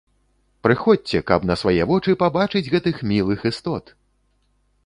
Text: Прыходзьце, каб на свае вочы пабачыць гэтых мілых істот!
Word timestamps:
Прыходзьце, 0.67 1.21
каб 1.29 1.45
на 1.51 1.57
свае 1.63 1.83
вочы 1.93 2.17
пабачыць 2.23 2.65
гэтых 2.73 2.95
мілых 3.15 3.39
істот! 3.51 3.97